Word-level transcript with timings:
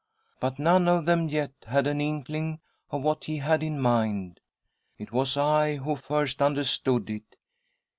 But 0.39 0.57
none 0.57 0.87
of 0.87 1.05
them 1.05 1.29
yet 1.29 1.51
had 1.67 1.85
an 1.85 2.01
inkling 2.01 2.59
of 2.89 3.03
what 3.03 3.25
he 3.25 3.37
had 3.37 3.61
in 3.61 3.79
mind. 3.79 4.39
It 4.97 5.11
was 5.11 5.37
I 5.37 5.75
who 5.75 5.95
first 5.95 6.41
understood 6.41 7.07
it. 7.11 7.35